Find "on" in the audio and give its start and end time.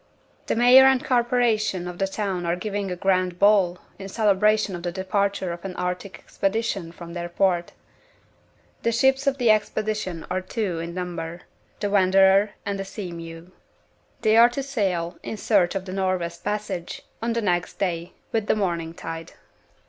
17.21-17.33